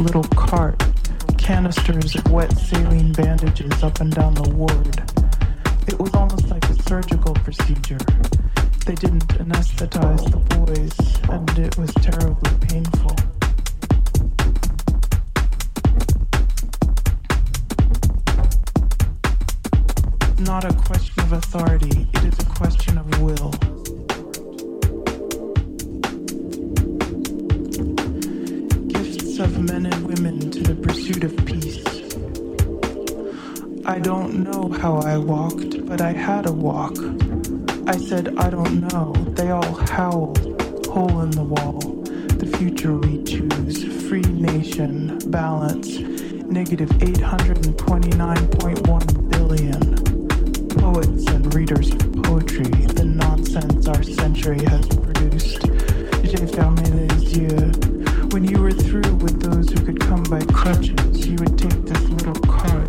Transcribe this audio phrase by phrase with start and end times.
[0.00, 0.39] был рок.
[41.50, 41.78] wall.
[42.38, 45.98] The future we choose, free nation, balance,
[46.46, 49.96] negative 829.1 billion.
[50.78, 55.62] Poets and readers of poetry, the nonsense our century has produced.
[56.22, 57.72] J'ai fermé les yeux.
[58.32, 62.08] When you were through with those who could come by crutches, you would take this
[62.10, 62.79] little card.